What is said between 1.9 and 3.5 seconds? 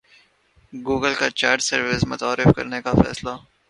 متعارف کرانے کا فیصلہ